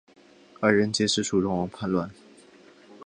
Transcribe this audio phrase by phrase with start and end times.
[0.59, 2.09] 二人劫持楚庄王叛乱。